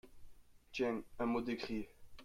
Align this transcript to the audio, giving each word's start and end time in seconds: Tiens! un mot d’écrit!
Tiens! 0.71 1.05
un 1.19 1.27
mot 1.27 1.41
d’écrit! 1.41 1.87